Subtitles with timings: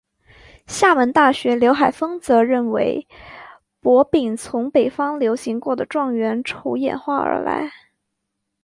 [0.65, 3.07] 厦门大学刘海峰则认为
[3.79, 7.71] 博饼从北方流行过的状元筹演化而来。